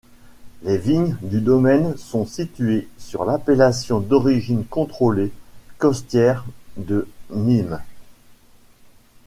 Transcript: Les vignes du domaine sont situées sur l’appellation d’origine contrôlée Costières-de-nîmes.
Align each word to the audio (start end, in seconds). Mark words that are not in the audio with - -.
Les 0.63 0.79
vignes 0.79 1.15
du 1.21 1.41
domaine 1.41 1.95
sont 1.95 2.25
situées 2.25 2.87
sur 2.97 3.23
l’appellation 3.23 3.99
d’origine 3.99 4.65
contrôlée 4.65 5.31
Costières-de-nîmes. 5.77 7.79